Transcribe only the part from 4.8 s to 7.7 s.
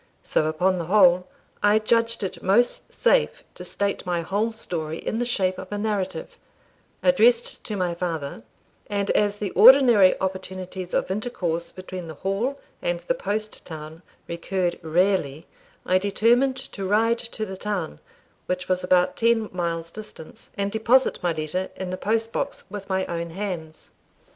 in the shape of a narrative, addressed